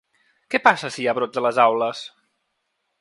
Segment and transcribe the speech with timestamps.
[0.53, 2.03] Què passa, si hi ha brots a les aules?